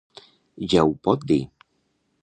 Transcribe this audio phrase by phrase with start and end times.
[0.73, 1.41] Ja ho pot dir!